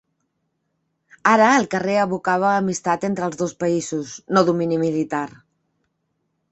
Ara, 1.31 1.49
el 1.57 1.67
carrer 1.75 1.97
evocava 2.05 2.49
amistat 2.63 3.07
entre 3.13 3.29
els 3.31 3.39
dos 3.43 3.55
països, 3.65 4.19
no 4.35 4.45
domini 4.51 4.83
militar. 4.89 5.27